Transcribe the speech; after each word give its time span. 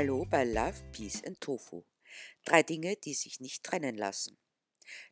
Hallo 0.00 0.24
bei 0.24 0.44
Love, 0.44 0.82
Peace 0.92 1.22
and 1.26 1.38
Tofu. 1.42 1.84
Drei 2.46 2.62
Dinge, 2.62 2.96
die 2.96 3.12
sich 3.12 3.38
nicht 3.38 3.62
trennen 3.62 3.98
lassen. 3.98 4.38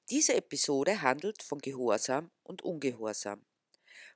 Diese 0.09 0.33
Episode 0.33 1.03
handelt 1.03 1.43
von 1.43 1.59
Gehorsam 1.59 2.31
und 2.43 2.63
Ungehorsam. 2.63 3.45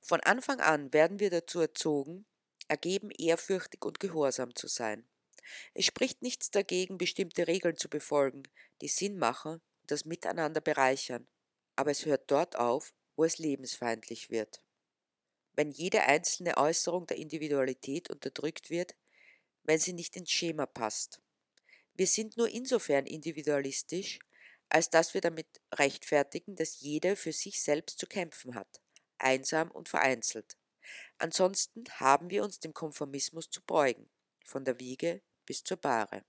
Von 0.00 0.20
Anfang 0.20 0.60
an 0.60 0.90
werden 0.94 1.20
wir 1.20 1.28
dazu 1.28 1.60
erzogen, 1.60 2.24
ergeben 2.68 3.10
ehrfürchtig 3.10 3.84
und 3.84 4.00
gehorsam 4.00 4.54
zu 4.54 4.66
sein. 4.66 5.06
Es 5.74 5.84
spricht 5.84 6.22
nichts 6.22 6.50
dagegen, 6.50 6.96
bestimmte 6.96 7.46
Regeln 7.46 7.76
zu 7.76 7.90
befolgen, 7.90 8.42
die 8.80 8.88
Sinn 8.88 9.18
machen 9.18 9.60
und 9.82 9.90
das 9.90 10.06
Miteinander 10.06 10.62
bereichern. 10.62 11.28
Aber 11.76 11.90
es 11.90 12.06
hört 12.06 12.30
dort 12.30 12.56
auf, 12.56 12.94
wo 13.14 13.24
es 13.24 13.36
lebensfeindlich 13.36 14.30
wird. 14.30 14.64
Wenn 15.52 15.70
jede 15.70 16.04
einzelne 16.04 16.56
Äußerung 16.56 17.06
der 17.06 17.18
Individualität 17.18 18.08
unterdrückt 18.08 18.70
wird, 18.70 18.94
wenn 19.64 19.78
sie 19.78 19.92
nicht 19.92 20.16
ins 20.16 20.30
Schema 20.30 20.66
passt. 20.66 21.20
Wir 21.94 22.06
sind 22.06 22.36
nur 22.36 22.48
insofern 22.48 23.06
individualistisch, 23.06 24.18
als 24.68 24.88
dass 24.90 25.14
wir 25.14 25.20
damit 25.20 25.46
rechtfertigen, 25.74 26.56
dass 26.56 26.80
jeder 26.80 27.16
für 27.16 27.32
sich 27.32 27.62
selbst 27.62 27.98
zu 27.98 28.06
kämpfen 28.06 28.54
hat, 28.54 28.80
einsam 29.18 29.70
und 29.70 29.88
vereinzelt. 29.88 30.56
Ansonsten 31.18 31.84
haben 32.00 32.30
wir 32.30 32.42
uns 32.42 32.58
dem 32.58 32.72
Konformismus 32.72 33.50
zu 33.50 33.62
beugen, 33.62 34.08
von 34.44 34.64
der 34.64 34.80
Wiege 34.80 35.22
bis 35.44 35.62
zur 35.62 35.76
Bahre. 35.76 36.24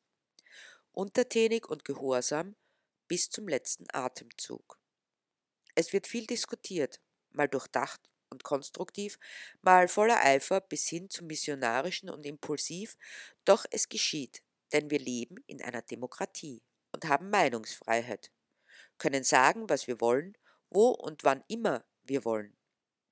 Untertänig 0.91 1.67
und 1.67 1.85
gehorsam 1.85 2.55
bis 3.07 3.29
zum 3.29 3.47
letzten 3.47 3.85
Atemzug. 3.93 4.77
Es 5.75 5.93
wird 5.93 6.05
viel 6.05 6.27
diskutiert, 6.27 7.01
mal 7.31 7.47
durchdacht 7.47 8.09
und 8.33 8.43
konstruktiv, 8.43 9.17
mal 9.62 9.87
voller 9.87 10.26
Eifer 10.26 10.59
bis 10.59 10.87
hin 10.89 11.09
zum 11.09 11.27
missionarischen 11.27 12.09
und 12.09 12.26
impulsiv, 12.26 12.98
doch 13.45 13.65
es 13.71 13.87
geschieht, 13.87 14.43
denn 14.73 14.90
wir 14.90 14.99
leben 14.99 15.37
in 15.48 15.62
einer 15.62 15.81
Demokratie 15.81 16.62
und 16.91 17.07
haben 17.07 17.29
Meinungsfreiheit, 17.29 18.31
können 18.98 19.23
sagen, 19.23 19.70
was 19.70 19.87
wir 19.87 20.01
wollen, 20.01 20.37
wo 20.70 20.90
und 20.90 21.23
wann 21.23 21.43
immer 21.48 21.85
wir 22.03 22.25
wollen. 22.25 22.57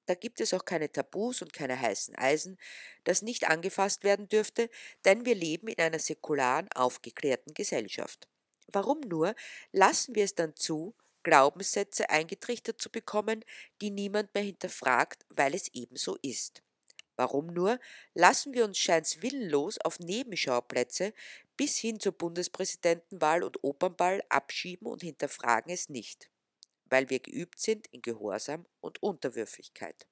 Da 0.08 0.16
gibt 0.16 0.42
es 0.42 0.54
auch 0.54 0.66
keine 0.66 0.92
Tabus 0.92 1.42
und 1.42 1.54
keine 1.54 1.80
heißen 1.80 2.16
Eisen, 2.16 2.58
das 3.06 3.22
nicht 3.22 3.48
angefasst 3.50 4.04
werden 4.04 4.28
dürfte, 4.28 4.70
denn 5.06 5.26
wir 5.26 5.36
leben 5.36 5.68
in 5.68 5.80
einer 5.80 6.00
säkularen, 6.00 6.68
aufgeklärten 6.74 7.54
Gesellschaft. 7.54 8.28
Warum 8.68 9.02
nur 9.02 9.36
lassen 9.72 10.16
wir 10.16 10.24
es 10.26 10.36
dann 10.36 10.56
zu, 10.56 10.96
Glaubenssätze 11.24 12.10
eingetrichtert 12.10 12.82
zu 12.82 12.90
bekommen, 12.90 13.44
die 13.82 13.92
niemand 13.92 14.34
mehr 14.34 14.44
hinterfragt, 14.44 15.26
weil 15.30 15.54
es 15.54 15.68
ebenso 15.74 16.18
ist? 16.22 16.64
Warum 17.16 17.48
nur 17.48 17.80
lassen 18.14 18.54
wir 18.54 18.66
uns 18.66 18.78
scheins 18.78 19.22
willenlos 19.22 19.78
auf 19.78 20.00
Nebenschauplätze 20.00 21.14
bis 21.56 21.78
hin 21.78 22.00
zur 22.00 22.14
Bundespräsidentenwahl 22.14 23.44
und 23.44 23.64
Opernball 23.64 24.24
abschieben 24.30 24.88
und 24.88 25.04
hinterfragen 25.04 25.72
es 25.72 25.90
nicht? 25.90 26.30
Weil 26.86 27.10
wir 27.10 27.20
geübt 27.20 27.60
sind 27.60 27.88
in 27.88 28.02
Gehorsam 28.02 28.66
und 28.80 29.04
Unterwürfigkeit. 29.04 30.08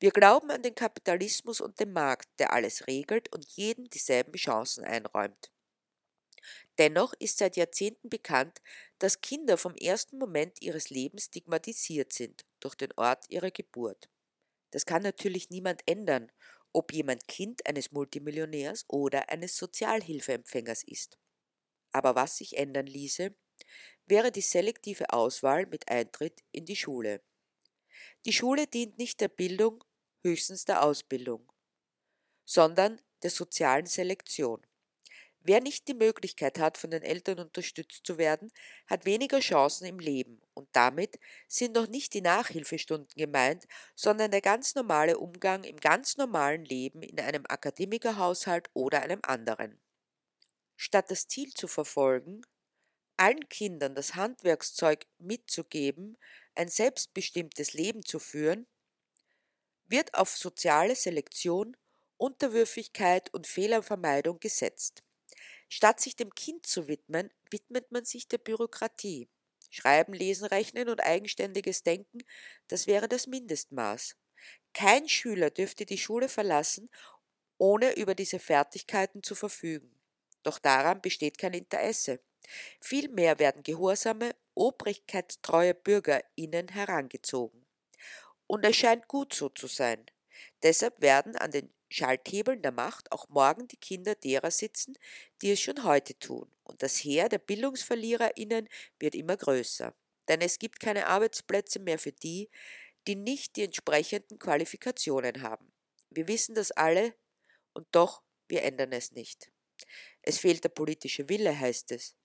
Wir 0.00 0.12
glauben 0.12 0.50
an 0.50 0.62
den 0.62 0.74
Kapitalismus 0.74 1.60
und 1.60 1.80
den 1.80 1.92
Markt, 1.92 2.28
der 2.38 2.52
alles 2.52 2.86
regelt 2.86 3.32
und 3.32 3.44
jedem 3.48 3.90
dieselben 3.90 4.34
Chancen 4.34 4.84
einräumt. 4.84 5.50
Dennoch 6.78 7.12
ist 7.18 7.38
seit 7.38 7.56
Jahrzehnten 7.56 8.08
bekannt, 8.08 8.60
dass 8.98 9.20
Kinder 9.20 9.56
vom 9.56 9.74
ersten 9.74 10.18
Moment 10.18 10.62
ihres 10.62 10.90
Lebens 10.90 11.24
stigmatisiert 11.24 12.12
sind 12.12 12.44
durch 12.60 12.74
den 12.74 12.92
Ort 12.96 13.24
ihrer 13.28 13.50
Geburt. 13.50 14.08
Das 14.70 14.86
kann 14.86 15.02
natürlich 15.02 15.50
niemand 15.50 15.82
ändern, 15.86 16.30
ob 16.72 16.92
jemand 16.92 17.26
Kind 17.26 17.66
eines 17.66 17.92
Multimillionärs 17.92 18.84
oder 18.88 19.30
eines 19.30 19.56
Sozialhilfeempfängers 19.56 20.84
ist. 20.84 21.18
Aber 21.92 22.14
was 22.14 22.36
sich 22.36 22.56
ändern 22.56 22.86
ließe, 22.86 23.34
wäre 24.06 24.30
die 24.30 24.42
selektive 24.42 25.12
Auswahl 25.12 25.66
mit 25.66 25.88
Eintritt 25.88 26.42
in 26.52 26.64
die 26.64 26.76
Schule. 26.76 27.22
Die 28.26 28.32
Schule 28.32 28.66
dient 28.66 28.98
nicht 28.98 29.20
der 29.20 29.28
Bildung, 29.28 29.82
höchstens 30.22 30.64
der 30.64 30.82
Ausbildung, 30.82 31.50
sondern 32.44 33.00
der 33.22 33.30
sozialen 33.30 33.86
Selektion. 33.86 34.64
Wer 35.48 35.62
nicht 35.62 35.88
die 35.88 35.94
Möglichkeit 35.94 36.58
hat, 36.58 36.76
von 36.76 36.90
den 36.90 37.02
Eltern 37.02 37.38
unterstützt 37.38 38.04
zu 38.04 38.18
werden, 38.18 38.52
hat 38.86 39.06
weniger 39.06 39.40
Chancen 39.40 39.86
im 39.86 39.98
Leben 39.98 40.42
und 40.52 40.68
damit 40.72 41.18
sind 41.46 41.74
noch 41.74 41.88
nicht 41.88 42.12
die 42.12 42.20
Nachhilfestunden 42.20 43.16
gemeint, 43.16 43.66
sondern 43.94 44.30
der 44.30 44.42
ganz 44.42 44.74
normale 44.74 45.16
Umgang 45.16 45.64
im 45.64 45.78
ganz 45.78 46.18
normalen 46.18 46.66
Leben 46.66 47.00
in 47.00 47.18
einem 47.18 47.46
Akademikerhaushalt 47.48 48.68
oder 48.74 49.00
einem 49.00 49.20
anderen. 49.22 49.80
Statt 50.76 51.10
das 51.10 51.28
Ziel 51.28 51.54
zu 51.54 51.66
verfolgen, 51.66 52.42
allen 53.16 53.48
Kindern 53.48 53.94
das 53.94 54.16
Handwerkszeug 54.16 55.06
mitzugeben, 55.16 56.18
ein 56.56 56.68
selbstbestimmtes 56.68 57.72
Leben 57.72 58.04
zu 58.04 58.18
führen, 58.18 58.66
wird 59.86 60.12
auf 60.12 60.28
soziale 60.28 60.94
Selektion, 60.94 61.74
Unterwürfigkeit 62.18 63.32
und 63.32 63.46
Fehlervermeidung 63.46 64.40
gesetzt. 64.40 65.04
Statt 65.68 66.00
sich 66.00 66.16
dem 66.16 66.34
Kind 66.34 66.66
zu 66.66 66.88
widmen, 66.88 67.30
widmet 67.50 67.92
man 67.92 68.04
sich 68.04 68.28
der 68.28 68.38
Bürokratie. 68.38 69.28
Schreiben, 69.70 70.14
Lesen, 70.14 70.46
Rechnen 70.46 70.88
und 70.88 71.00
eigenständiges 71.00 71.82
Denken, 71.82 72.20
das 72.68 72.86
wäre 72.86 73.08
das 73.08 73.26
Mindestmaß. 73.26 74.16
Kein 74.72 75.08
Schüler 75.08 75.50
dürfte 75.50 75.84
die 75.84 75.98
Schule 75.98 76.28
verlassen, 76.28 76.88
ohne 77.58 77.96
über 77.96 78.14
diese 78.14 78.38
Fertigkeiten 78.38 79.22
zu 79.22 79.34
verfügen. 79.34 80.00
Doch 80.42 80.58
daran 80.58 81.02
besteht 81.02 81.38
kein 81.38 81.52
Interesse. 81.54 82.20
Vielmehr 82.80 83.38
werden 83.38 83.62
gehorsame, 83.62 84.34
obrigkeitstreue 84.54 85.74
BürgerInnen 85.74 86.68
herangezogen. 86.68 87.66
Und 88.46 88.64
es 88.64 88.76
scheint 88.76 89.08
gut 89.08 89.34
so 89.34 89.50
zu 89.50 89.66
sein. 89.66 90.06
Deshalb 90.62 91.00
werden 91.00 91.36
an 91.36 91.50
den 91.50 91.72
Schalthebeln 91.88 92.62
der 92.62 92.72
Macht 92.72 93.10
auch 93.12 93.28
morgen 93.28 93.66
die 93.68 93.76
Kinder 93.76 94.14
derer 94.14 94.50
sitzen, 94.50 94.98
die 95.42 95.52
es 95.52 95.60
schon 95.60 95.84
heute 95.84 96.18
tun. 96.18 96.50
Und 96.64 96.82
das 96.82 96.96
Heer 96.96 97.28
der 97.28 97.38
BildungsverliererInnen 97.38 98.68
wird 98.98 99.14
immer 99.14 99.36
größer. 99.36 99.94
Denn 100.28 100.40
es 100.40 100.58
gibt 100.58 100.80
keine 100.80 101.06
Arbeitsplätze 101.06 101.80
mehr 101.80 101.98
für 101.98 102.12
die, 102.12 102.50
die 103.06 103.16
nicht 103.16 103.56
die 103.56 103.64
entsprechenden 103.64 104.38
Qualifikationen 104.38 105.42
haben. 105.42 105.72
Wir 106.10 106.28
wissen 106.28 106.54
das 106.54 106.70
alle 106.72 107.14
und 107.72 107.86
doch, 107.92 108.22
wir 108.48 108.62
ändern 108.62 108.92
es 108.92 109.12
nicht. 109.12 109.50
Es 110.22 110.38
fehlt 110.38 110.64
der 110.64 110.70
politische 110.70 111.28
Wille, 111.28 111.58
heißt 111.58 111.92
es. 111.92 112.16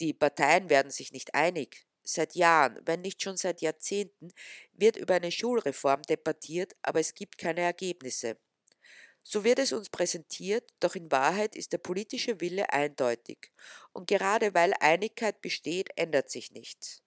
Die 0.00 0.12
Parteien 0.12 0.68
werden 0.68 0.90
sich 0.90 1.12
nicht 1.12 1.34
einig. 1.34 1.86
Seit 2.02 2.34
Jahren, 2.34 2.80
wenn 2.84 3.02
nicht 3.02 3.22
schon 3.22 3.36
seit 3.36 3.62
Jahrzehnten, 3.62 4.32
wird 4.72 4.96
über 4.96 5.14
eine 5.14 5.30
Schulreform 5.30 6.02
debattiert, 6.02 6.74
aber 6.82 7.00
es 7.00 7.14
gibt 7.14 7.38
keine 7.38 7.60
Ergebnisse. 7.60 8.36
So 9.22 9.44
wird 9.44 9.58
es 9.58 9.72
uns 9.72 9.88
präsentiert, 9.88 10.68
doch 10.80 10.94
in 10.94 11.10
Wahrheit 11.12 11.54
ist 11.54 11.72
der 11.72 11.78
politische 11.78 12.40
Wille 12.40 12.72
eindeutig. 12.72 13.52
Und 13.92 14.08
gerade 14.08 14.54
weil 14.54 14.74
Einigkeit 14.80 15.40
besteht, 15.40 15.90
ändert 15.96 16.30
sich 16.30 16.50
nichts. 16.52 17.02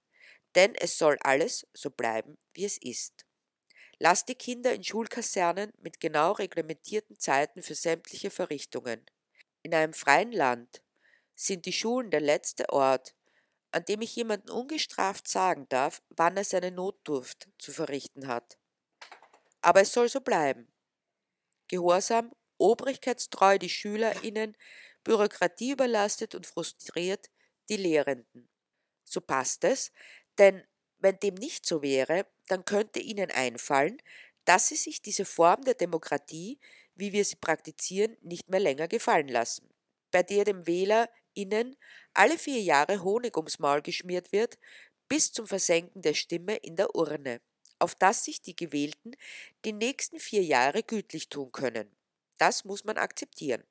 Denn 0.56 0.74
es 0.76 0.98
soll 0.98 1.18
alles 1.22 1.68
so 1.74 1.90
bleiben, 1.90 2.38
wie 2.54 2.66
es 2.66 2.78
ist. 2.78 3.26
Lasst 4.00 4.30
die 4.30 4.36
Kinder 4.36 4.74
in 4.74 4.84
Schulkasernen 4.84 5.72
mit 5.82 6.00
genau 6.00 6.34
reglementierten 6.34 7.20
Zeiten 7.20 7.62
für 7.62 7.76
sämtliche 7.76 8.30
Verrichtungen. 8.30 9.06
In 9.62 9.74
einem 9.74 9.94
freien 9.94 10.32
Land 10.32 10.82
sind 11.34 11.66
die 11.66 11.74
Schulen 11.74 12.12
der 12.12 12.22
letzte 12.22 12.70
Ort, 12.70 13.16
an 13.72 13.84
dem 13.86 14.02
ich 14.02 14.16
jemanden 14.16 14.50
ungestraft 14.50 15.28
sagen 15.28 15.68
darf, 15.70 16.02
wann 16.10 16.38
er 16.38 16.46
seine 16.46 16.72
Notdurft 16.72 17.50
zu 17.58 17.74
verrichten 17.74 18.28
hat. 18.28 18.58
Aber 19.62 19.82
es 19.82 19.92
soll 19.92 20.08
so 20.08 20.22
bleiben. 20.22 20.72
Gehorsam, 21.68 22.32
obrigkeitstreu 22.58 23.58
die 23.58 23.70
SchülerInnen, 23.70 24.56
Bürokratie 25.04 25.72
überlastet 25.72 26.36
und 26.36 26.48
frustriert 26.48 27.30
die 27.70 27.78
Lehrenden. 27.78 28.50
So 29.04 29.22
passt 29.22 29.64
es, 29.64 29.92
denn 30.38 30.64
wenn 30.98 31.20
dem 31.20 31.36
nicht 31.36 31.66
so 31.66 31.82
wäre, 31.82 32.26
dann 32.48 32.66
könnte 32.66 33.00
Ihnen 33.00 33.32
einfallen, 33.32 34.02
dass 34.46 34.68
Sie 34.70 34.76
sich 34.76 35.02
diese 35.02 35.26
Form 35.26 35.64
der 35.64 35.76
Demokratie, 35.76 36.60
wie 36.96 37.12
wir 37.12 37.26
sie 37.26 37.36
praktizieren, 37.36 38.18
nicht 38.22 38.50
mehr 38.50 38.60
länger 38.60 38.88
gefallen 38.88 39.28
lassen, 39.28 39.70
bei 40.12 40.24
der 40.24 40.46
dem 40.46 40.66
WählerInnen 40.66 41.76
alle 42.14 42.38
vier 42.38 42.62
Jahre 42.62 43.04
Honig 43.04 43.36
ums 43.38 43.60
Maul 43.60 43.82
geschmiert 43.82 44.32
wird, 44.32 44.58
bis 45.08 45.32
zum 45.32 45.46
Versenken 45.46 46.02
der 46.02 46.14
Stimme 46.14 46.56
in 46.56 46.76
der 46.76 46.96
Urne 46.96 47.42
auf 47.80 47.96
das 47.96 48.24
sich 48.26 48.42
die 48.42 48.56
Gewählten 48.56 49.16
die 49.66 49.74
nächsten 49.74 50.20
vier 50.20 50.44
Jahre 50.44 50.84
gütlich 50.84 51.30
tun 51.30 51.52
können. 51.52 51.90
Das 52.38 52.66
muss 52.66 52.84
man 52.84 52.98
akzeptieren. 52.98 53.64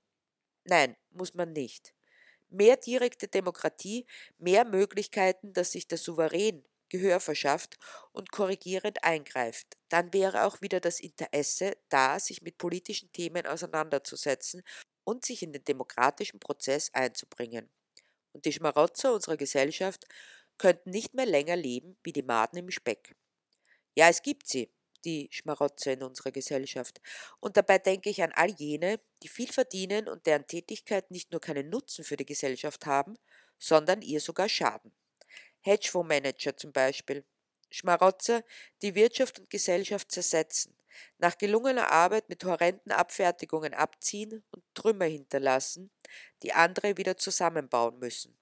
Nein, 0.65 0.97
muss 1.11 1.35
man 1.35 1.53
nicht. 1.53 1.95
Mehr 2.49 2.77
direkte 2.77 3.29
Demokratie, 3.29 4.07
mehr 4.39 4.65
Möglichkeiten, 4.65 5.53
dass 5.53 5.73
sich 5.73 5.87
der 5.89 5.99
Souverän 5.99 6.65
Gehör 6.89 7.19
verschafft 7.19 7.77
und 8.13 8.31
korrigierend 8.31 9.03
eingreift, 9.03 9.77
dann 9.89 10.13
wäre 10.13 10.45
auch 10.45 10.61
wieder 10.61 10.79
das 10.79 11.01
Interesse 11.01 11.77
da, 11.89 12.21
sich 12.21 12.43
mit 12.43 12.57
politischen 12.57 13.11
Themen 13.13 13.47
auseinanderzusetzen 13.47 14.63
und 15.03 15.25
sich 15.25 15.43
in 15.43 15.53
den 15.53 15.65
demokratischen 15.65 16.39
Prozess 16.41 16.91
einzubringen. 16.93 17.69
Und 18.33 18.45
die 18.45 18.53
Schmarotzer 18.53 19.13
unserer 19.13 19.37
Gesellschaft 19.37 20.07
könnten 20.59 20.91
nicht 20.91 21.15
mehr 21.15 21.27
länger 21.27 21.57
leben 21.57 21.97
wie 22.05 22.13
die 22.13 22.23
Maden 22.23 22.59
im 22.59 22.71
Speck. 22.71 23.17
Ja, 23.95 24.09
es 24.09 24.23
gibt 24.23 24.47
sie, 24.49 24.71
die 25.05 25.29
Schmarotzer 25.31 25.93
in 25.93 26.03
unserer 26.03 26.33
Gesellschaft. 26.33 27.01
Und 27.41 27.57
dabei 27.57 27.79
denke 27.79 28.11
ich 28.11 28.23
an 28.23 28.33
all 28.33 28.51
jene, 28.51 29.01
die 29.23 29.29
viel 29.29 29.53
verdienen 29.53 30.09
und 30.09 30.27
deren 30.27 30.47
Tätigkeit 30.47 31.11
nicht 31.11 31.31
nur 31.33 31.41
keinen 31.41 31.71
Nutzen 31.71 32.05
für 32.05 32.17
die 32.17 32.27
Gesellschaft 32.27 32.87
haben, 32.87 33.17
sondern 33.59 34.03
ihr 34.03 34.21
sogar 34.21 34.49
schaden. 34.49 34.93
Hedgefondsmanager 35.61 36.57
zum 36.57 36.73
Beispiel. 36.73 37.25
Schmarotzer, 37.71 38.45
die 38.83 38.95
Wirtschaft 38.95 39.39
und 39.41 39.51
Gesellschaft 39.51 40.13
zersetzen, 40.13 40.77
nach 41.19 41.39
gelungener 41.39 41.91
Arbeit 41.91 42.29
mit 42.29 42.45
horrenden 42.45 42.93
Abfertigungen 42.93 43.75
abziehen 43.75 44.45
und 44.51 44.63
Trümmer 44.75 45.07
hinterlassen, 45.07 45.91
die 46.43 46.53
andere 46.53 46.97
wieder 46.97 47.17
zusammenbauen 47.17 47.99
müssen. 47.99 48.39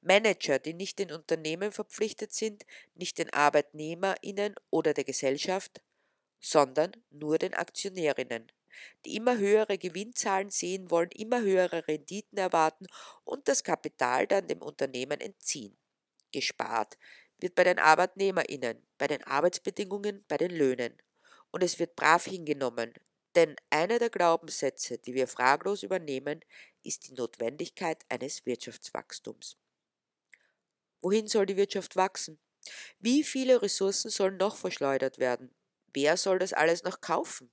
Manager, 0.00 0.58
die 0.58 0.74
nicht 0.74 0.98
den 0.98 1.12
Unternehmen 1.12 1.72
verpflichtet 1.72 2.32
sind, 2.32 2.64
nicht 2.94 3.18
den 3.18 3.32
ArbeitnehmerInnen 3.32 4.54
oder 4.70 4.94
der 4.94 5.04
Gesellschaft, 5.04 5.80
sondern 6.40 6.92
nur 7.10 7.38
den 7.38 7.54
Aktionärinnen, 7.54 8.50
die 9.04 9.16
immer 9.16 9.38
höhere 9.38 9.78
Gewinnzahlen 9.78 10.50
sehen 10.50 10.90
wollen, 10.90 11.10
immer 11.10 11.40
höhere 11.40 11.86
Renditen 11.88 12.38
erwarten 12.38 12.86
und 13.24 13.48
das 13.48 13.64
Kapital 13.64 14.26
dann 14.26 14.48
dem 14.48 14.62
Unternehmen 14.62 15.20
entziehen. 15.20 15.76
Gespart 16.32 16.98
wird 17.38 17.54
bei 17.54 17.64
den 17.64 17.78
ArbeitnehmerInnen, 17.78 18.82
bei 18.98 19.06
den 19.06 19.22
Arbeitsbedingungen, 19.24 20.24
bei 20.28 20.36
den 20.36 20.50
Löhnen. 20.50 20.96
Und 21.50 21.62
es 21.62 21.78
wird 21.78 21.96
brav 21.96 22.24
hingenommen, 22.24 22.92
denn 23.34 23.54
einer 23.68 23.98
der 23.98 24.10
Glaubenssätze, 24.10 24.98
die 24.98 25.14
wir 25.14 25.28
fraglos 25.28 25.82
übernehmen, 25.82 26.40
ist 26.82 27.08
die 27.08 27.12
Notwendigkeit 27.12 28.04
eines 28.08 28.46
Wirtschaftswachstums. 28.46 29.56
Wohin 31.00 31.26
soll 31.28 31.46
die 31.46 31.56
Wirtschaft 31.56 31.96
wachsen? 31.96 32.38
Wie 33.00 33.24
viele 33.24 33.62
Ressourcen 33.62 34.10
sollen 34.10 34.36
noch 34.38 34.56
verschleudert 34.56 35.18
werden? 35.18 35.54
Wer 35.94 36.16
soll 36.16 36.38
das 36.38 36.52
alles 36.52 36.84
noch 36.84 37.00
kaufen? 37.00 37.50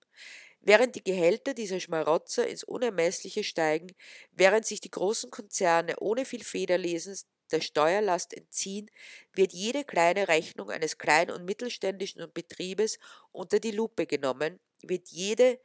Während 0.62 0.96
die 0.96 1.04
Gehälter 1.04 1.54
dieser 1.54 1.80
Schmarotzer 1.80 2.48
ins 2.48 2.64
Unermessliche 2.64 3.44
steigen, 3.44 3.96
während 4.32 4.66
sich 4.66 4.82
die 4.82 4.92
großen 4.92 5.32
Konzerne 5.32 5.98
ohne 6.00 6.26
viel 6.26 6.44
Federlesens 6.44 7.28
der 7.52 7.62
Steuerlast 7.62 8.34
entziehen, 8.34 8.90
wird 9.34 9.54
jede 9.54 9.84
kleine 9.86 10.28
Rechnung 10.30 10.72
eines 10.72 10.98
kleinen 10.98 11.32
und 11.32 11.46
mittelständischen 11.46 12.32
Betriebes 12.34 13.00
unter 13.32 13.60
die 13.60 13.72
Lupe 13.72 14.08
genommen, 14.08 14.60
wird 14.82 15.10
jede 15.10 15.60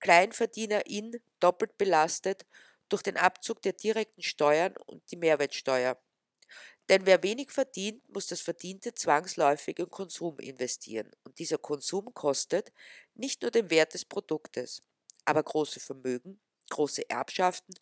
Kleinverdienerin 0.00 1.20
doppelt 1.40 1.78
belastet 1.78 2.46
durch 2.88 3.02
den 3.02 3.16
Abzug 3.16 3.62
der 3.62 3.72
direkten 3.72 4.22
Steuern 4.22 4.76
und 4.86 5.10
die 5.10 5.16
Mehrwertsteuer. 5.16 5.98
Denn 6.88 7.06
wer 7.06 7.22
wenig 7.22 7.50
verdient, 7.50 8.06
muss 8.12 8.26
das 8.26 8.42
Verdiente 8.42 8.94
zwangsläufig 8.94 9.78
in 9.78 9.88
Konsum 9.88 10.38
investieren. 10.38 11.10
Und 11.24 11.38
dieser 11.38 11.56
Konsum 11.58 12.12
kostet 12.12 12.72
nicht 13.14 13.40
nur 13.42 13.50
den 13.50 13.70
Wert 13.70 13.94
des 13.94 14.04
Produktes, 14.04 14.82
aber 15.24 15.42
große 15.42 15.80
Vermögen, 15.80 16.40
große 16.70 17.08
Erbschaften 17.08 17.74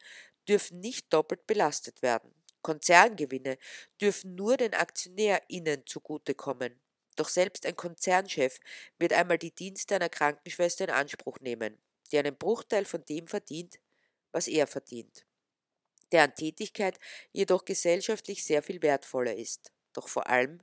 dürfen 0.49 0.81
nicht 0.81 1.13
doppelt 1.13 1.47
belastet 1.47 2.03
werden. 2.03 2.33
Konzerngewinne 2.63 3.59
dürfen 4.01 4.37
nur 4.37 4.57
den 4.57 4.75
AktionärInnen 4.75 5.85
zugutekommen. 5.87 6.81
Doch 7.17 7.29
selbst 7.29 7.67
ein 7.67 7.77
Konzernchef 7.77 8.61
wird 8.99 9.13
einmal 9.13 9.39
die 9.39 9.55
Dienste 9.55 9.97
einer 9.97 10.09
Krankenschwester 10.09 10.85
in 10.85 10.91
Anspruch 10.91 11.41
nehmen, 11.41 11.77
die 12.11 12.19
einen 12.19 12.37
Bruchteil 12.37 12.85
von 12.85 13.05
dem 13.05 13.27
verdient, 13.27 13.81
was 14.31 14.47
er 14.47 14.69
verdient 14.69 15.27
deren 16.13 16.35
Tätigkeit 16.35 16.99
jedoch 17.33 17.65
gesellschaftlich 17.65 18.45
sehr 18.45 18.63
viel 18.63 18.83
wertvoller 18.83 19.35
ist. 19.37 19.73
Doch 19.95 20.09
vor 20.09 20.29
allem 20.29 20.63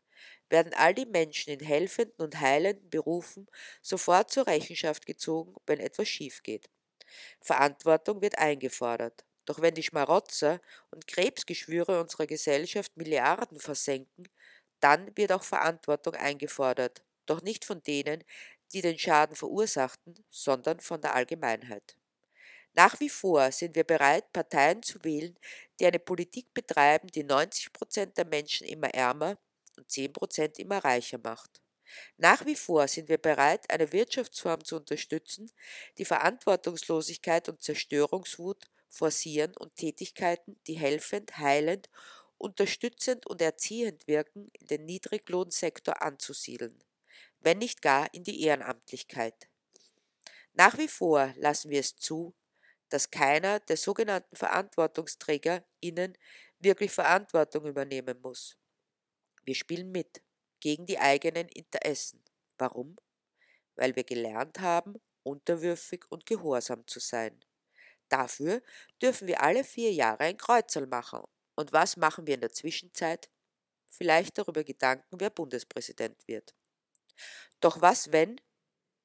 werden 0.49 0.73
all 0.75 0.93
die 0.93 1.05
Menschen 1.05 1.53
in 1.53 1.59
helfenden 1.65 2.15
und 2.25 2.39
heilenden 2.39 2.89
Berufen 2.89 3.47
sofort 3.81 4.31
zur 4.31 4.47
Rechenschaft 4.47 5.05
gezogen, 5.05 5.55
wenn 5.67 5.79
etwas 5.79 6.07
schief 6.07 6.43
geht. 6.43 6.69
Verantwortung 7.41 8.21
wird 8.21 8.37
eingefordert. 8.39 9.25
Doch 9.45 9.61
wenn 9.61 9.75
die 9.75 9.83
Schmarotzer 9.83 10.61
und 10.91 11.07
Krebsgeschwüre 11.07 12.01
unserer 12.01 12.27
Gesellschaft 12.27 12.95
Milliarden 12.97 13.59
versenken, 13.59 14.29
dann 14.79 15.15
wird 15.17 15.31
auch 15.33 15.43
Verantwortung 15.43 16.15
eingefordert, 16.15 17.03
doch 17.25 17.41
nicht 17.41 17.65
von 17.65 17.83
denen, 17.83 18.23
die 18.73 18.81
den 18.81 18.99
Schaden 18.99 19.35
verursachten, 19.35 20.15
sondern 20.29 20.79
von 20.79 21.01
der 21.01 21.15
Allgemeinheit. 21.15 21.98
Nach 22.79 22.97
wie 23.01 23.09
vor 23.09 23.51
sind 23.51 23.75
wir 23.75 23.83
bereit, 23.83 24.31
Parteien 24.31 24.81
zu 24.81 25.03
wählen, 25.03 25.37
die 25.77 25.85
eine 25.85 25.99
Politik 25.99 26.53
betreiben, 26.53 27.09
die 27.09 27.25
90 27.25 27.73
Prozent 27.73 28.17
der 28.17 28.23
Menschen 28.23 28.65
immer 28.65 28.87
ärmer 28.93 29.37
und 29.75 29.91
10 29.91 30.13
Prozent 30.13 30.59
immer 30.59 30.77
reicher 30.77 31.17
macht. 31.21 31.61
Nach 32.15 32.45
wie 32.45 32.55
vor 32.55 32.87
sind 32.87 33.09
wir 33.09 33.17
bereit, 33.17 33.69
eine 33.69 33.91
Wirtschaftsform 33.91 34.63
zu 34.63 34.77
unterstützen, 34.77 35.51
die 35.97 36.05
Verantwortungslosigkeit 36.05 37.49
und 37.49 37.61
Zerstörungswut 37.61 38.71
forcieren 38.87 39.57
und 39.57 39.75
Tätigkeiten, 39.75 40.57
die 40.65 40.79
helfend, 40.79 41.37
heilend, 41.37 41.89
unterstützend 42.37 43.27
und 43.27 43.41
erziehend 43.41 44.07
wirken, 44.07 44.51
in 44.53 44.67
den 44.67 44.85
Niedriglohnsektor 44.85 46.01
anzusiedeln, 46.01 46.81
wenn 47.41 47.57
nicht 47.57 47.81
gar 47.81 48.07
in 48.13 48.23
die 48.23 48.41
Ehrenamtlichkeit. 48.41 49.49
Nach 50.53 50.77
wie 50.77 50.87
vor 50.87 51.33
lassen 51.35 51.71
wir 51.71 51.81
es 51.81 51.97
zu, 51.97 52.33
dass 52.89 53.11
keiner 53.11 53.59
der 53.59 53.77
sogenannten 53.77 54.35
VerantwortungsträgerInnen 54.35 56.17
wirklich 56.59 56.91
Verantwortung 56.91 57.65
übernehmen 57.65 58.19
muss. 58.21 58.57
Wir 59.45 59.55
spielen 59.55 59.91
mit 59.91 60.21
gegen 60.59 60.85
die 60.85 60.99
eigenen 60.99 61.47
Interessen. 61.47 62.23
Warum? 62.57 62.97
Weil 63.75 63.95
wir 63.95 64.03
gelernt 64.03 64.59
haben, 64.59 64.95
unterwürfig 65.23 66.03
und 66.09 66.25
gehorsam 66.25 66.85
zu 66.87 66.99
sein. 66.99 67.39
Dafür 68.09 68.61
dürfen 69.01 69.27
wir 69.27 69.41
alle 69.41 69.63
vier 69.63 69.93
Jahre 69.93 70.23
ein 70.23 70.37
Kreuzerl 70.37 70.87
machen. 70.87 71.23
Und 71.55 71.71
was 71.73 71.97
machen 71.97 72.27
wir 72.27 72.35
in 72.35 72.41
der 72.41 72.51
Zwischenzeit? 72.51 73.29
Vielleicht 73.87 74.37
darüber 74.37 74.63
Gedanken, 74.63 75.19
wer 75.19 75.29
Bundespräsident 75.29 76.27
wird. 76.27 76.55
Doch 77.59 77.81
was, 77.81 78.11
wenn 78.11 78.39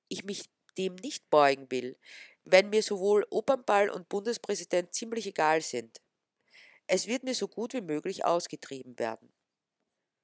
ich 0.09 0.25
mich 0.25 0.51
dem 0.79 0.95
nicht 0.97 1.29
beugen 1.31 1.71
will, 1.71 1.99
wenn 2.45 2.71
mir 2.71 2.83
sowohl 2.83 3.27
Opernball 3.31 3.91
und 3.91 4.09
Bundespräsident 4.09 4.95
ziemlich 4.95 5.27
egal 5.27 5.63
sind. 5.63 6.01
Es 6.87 7.07
wird 7.07 7.25
mir 7.25 7.35
so 7.35 7.49
gut 7.49 7.73
wie 7.73 7.81
möglich 7.81 8.25
ausgetrieben 8.25 8.99
werden. 8.99 9.33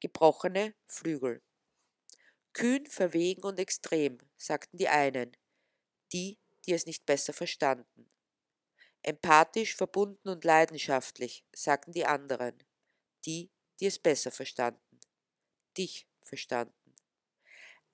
Gebrochene 0.00 0.74
Flügel. 0.86 1.42
Kühn, 2.52 2.86
verwegen 2.86 3.44
und 3.44 3.58
extrem, 3.58 4.18
sagten 4.36 4.76
die 4.76 4.88
einen, 4.88 5.36
die, 6.12 6.38
die 6.66 6.72
es 6.72 6.86
nicht 6.86 7.06
besser 7.06 7.32
verstanden. 7.32 8.10
Empathisch, 9.02 9.74
verbunden 9.74 10.28
und 10.28 10.44
leidenschaftlich, 10.44 11.44
sagten 11.54 11.92
die 11.92 12.04
anderen, 12.04 12.62
die, 13.24 13.50
die 13.78 13.86
es 13.86 13.98
besser 13.98 14.30
verstanden. 14.30 15.00
Dich 15.78 16.06
verstanden. 16.22 16.74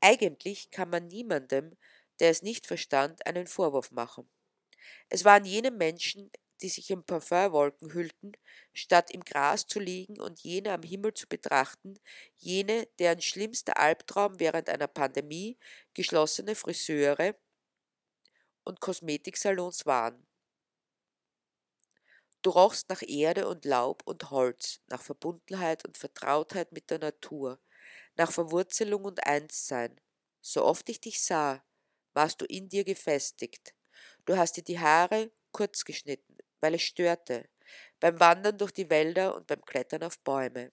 Eigentlich 0.00 0.70
kann 0.70 0.90
man 0.90 1.06
niemandem 1.06 1.76
der 2.20 2.30
es 2.30 2.42
nicht 2.42 2.66
verstand, 2.66 3.26
einen 3.26 3.46
Vorwurf 3.46 3.90
machen. 3.90 4.28
Es 5.08 5.24
waren 5.24 5.44
jene 5.44 5.70
Menschen, 5.70 6.30
die 6.62 6.68
sich 6.68 6.90
in 6.90 7.04
Parfümwolken 7.04 7.92
hüllten, 7.92 8.32
statt 8.72 9.10
im 9.10 9.24
Gras 9.24 9.66
zu 9.66 9.78
liegen 9.78 10.20
und 10.20 10.40
jene 10.40 10.72
am 10.72 10.82
Himmel 10.82 11.14
zu 11.14 11.26
betrachten, 11.26 11.98
jene, 12.36 12.86
deren 12.98 13.20
schlimmster 13.20 13.78
Albtraum 13.78 14.40
während 14.40 14.68
einer 14.70 14.88
Pandemie 14.88 15.58
geschlossene 15.94 16.54
Friseure 16.54 17.36
und 18.64 18.80
Kosmetiksalons 18.80 19.86
waren. 19.86 20.26
Du 22.42 22.50
rochst 22.50 22.88
nach 22.88 23.02
Erde 23.02 23.48
und 23.48 23.64
Laub 23.64 24.02
und 24.06 24.30
Holz, 24.30 24.80
nach 24.86 25.02
Verbundenheit 25.02 25.84
und 25.84 25.98
Vertrautheit 25.98 26.72
mit 26.72 26.90
der 26.90 26.98
Natur, 27.00 27.60
nach 28.16 28.30
Verwurzelung 28.32 29.04
und 29.04 29.26
Einssein. 29.26 30.00
So 30.40 30.64
oft 30.64 30.88
ich 30.88 31.00
dich 31.00 31.22
sah, 31.22 31.62
warst 32.16 32.40
du 32.40 32.46
in 32.46 32.68
dir 32.68 32.82
gefestigt. 32.82 33.74
Du 34.24 34.36
hast 34.36 34.56
dir 34.56 34.64
die 34.64 34.80
Haare 34.80 35.30
kurz 35.52 35.84
geschnitten, 35.84 36.38
weil 36.60 36.74
es 36.74 36.82
störte, 36.82 37.48
beim 38.00 38.18
Wandern 38.18 38.58
durch 38.58 38.72
die 38.72 38.90
Wälder 38.90 39.36
und 39.36 39.46
beim 39.46 39.64
Klettern 39.64 40.02
auf 40.02 40.18
Bäume. 40.20 40.72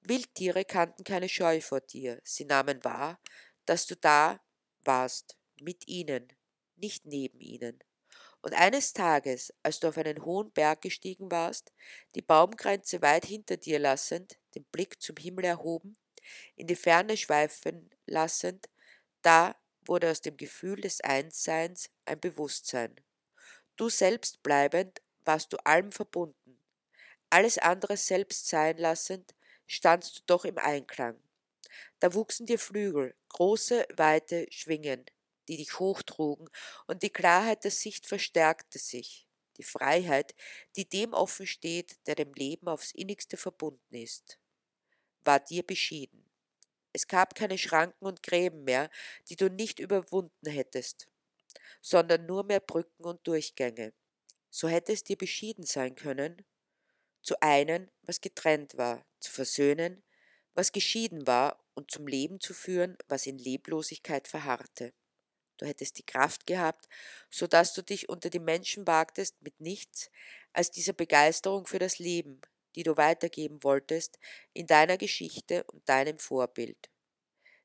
Wildtiere 0.00 0.64
kannten 0.64 1.04
keine 1.04 1.28
Scheu 1.28 1.60
vor 1.60 1.80
dir, 1.80 2.20
sie 2.22 2.44
nahmen 2.44 2.82
wahr, 2.84 3.20
dass 3.66 3.86
du 3.86 3.96
da 3.96 4.40
warst, 4.84 5.36
mit 5.60 5.88
ihnen, 5.88 6.28
nicht 6.76 7.04
neben 7.04 7.40
ihnen. 7.40 7.80
Und 8.40 8.54
eines 8.54 8.92
Tages, 8.92 9.52
als 9.64 9.80
du 9.80 9.88
auf 9.88 9.98
einen 9.98 10.24
hohen 10.24 10.52
Berg 10.52 10.82
gestiegen 10.82 11.30
warst, 11.32 11.72
die 12.14 12.22
Baumgrenze 12.22 13.02
weit 13.02 13.26
hinter 13.26 13.56
dir 13.56 13.80
lassend, 13.80 14.38
den 14.54 14.64
Blick 14.66 15.02
zum 15.02 15.16
Himmel 15.16 15.44
erhoben, 15.44 15.96
in 16.54 16.68
die 16.68 16.76
Ferne 16.76 17.16
schweifen 17.16 17.90
lassend, 18.06 18.68
da 19.22 19.56
wurde 19.88 20.10
aus 20.10 20.20
dem 20.20 20.36
Gefühl 20.36 20.80
des 20.80 21.00
Einsseins 21.00 21.90
ein 22.04 22.20
Bewusstsein. 22.20 22.94
Du 23.76 23.88
selbst 23.88 24.42
bleibend 24.42 25.00
warst 25.24 25.52
du 25.52 25.56
allem 25.64 25.92
verbunden. 25.92 26.60
Alles 27.30 27.58
andere 27.58 27.96
selbst 27.96 28.48
sein 28.48 28.78
lassend, 28.78 29.34
standst 29.66 30.18
du 30.18 30.22
doch 30.26 30.44
im 30.44 30.58
Einklang. 30.58 31.20
Da 32.00 32.14
wuchsen 32.14 32.46
dir 32.46 32.58
Flügel, 32.58 33.14
große, 33.28 33.86
weite 33.96 34.46
Schwingen, 34.50 35.04
die 35.48 35.56
dich 35.56 35.78
hochtrugen, 35.78 36.48
und 36.86 37.02
die 37.02 37.10
Klarheit 37.10 37.64
der 37.64 37.70
Sicht 37.70 38.06
verstärkte 38.06 38.78
sich, 38.78 39.28
die 39.58 39.62
Freiheit, 39.62 40.34
die 40.76 40.88
dem 40.88 41.12
offen 41.12 41.46
steht, 41.46 41.96
der 42.06 42.14
dem 42.14 42.32
Leben 42.34 42.68
aufs 42.68 42.92
innigste 42.92 43.36
verbunden 43.36 43.94
ist, 43.94 44.38
war 45.24 45.40
dir 45.40 45.66
beschieden. 45.66 46.27
Es 46.92 47.06
gab 47.06 47.34
keine 47.34 47.58
Schranken 47.58 48.04
und 48.04 48.22
Gräben 48.22 48.64
mehr, 48.64 48.90
die 49.28 49.36
du 49.36 49.50
nicht 49.50 49.78
überwunden 49.78 50.50
hättest, 50.50 51.08
sondern 51.80 52.26
nur 52.26 52.44
mehr 52.44 52.60
Brücken 52.60 53.04
und 53.04 53.26
Durchgänge. 53.26 53.92
So 54.50 54.68
hätte 54.68 54.92
es 54.92 55.04
dir 55.04 55.16
beschieden 55.16 55.64
sein 55.64 55.94
können, 55.94 56.44
zu 57.22 57.40
einen, 57.40 57.90
was 58.02 58.20
getrennt 58.20 58.76
war, 58.78 59.04
zu 59.20 59.30
versöhnen, 59.30 60.02
was 60.54 60.72
geschieden 60.72 61.26
war, 61.26 61.62
und 61.78 61.92
zum 61.92 62.08
Leben 62.08 62.40
zu 62.40 62.54
führen, 62.54 62.98
was 63.06 63.24
in 63.26 63.38
Leblosigkeit 63.38 64.26
verharrte. 64.26 64.92
Du 65.58 65.66
hättest 65.66 65.96
die 65.98 66.06
Kraft 66.06 66.44
gehabt, 66.44 66.88
so 67.30 67.46
dass 67.46 67.72
du 67.72 67.82
dich 67.82 68.08
unter 68.08 68.30
die 68.30 68.40
Menschen 68.40 68.86
wagtest 68.86 69.40
mit 69.42 69.60
nichts 69.60 70.10
als 70.52 70.72
dieser 70.72 70.92
Begeisterung 70.92 71.66
für 71.66 71.78
das 71.78 72.00
Leben, 72.00 72.40
die 72.78 72.84
du 72.84 72.96
weitergeben 72.96 73.64
wolltest 73.64 74.20
in 74.54 74.68
deiner 74.68 74.98
Geschichte 74.98 75.64
und 75.64 75.88
deinem 75.88 76.16
Vorbild. 76.16 76.88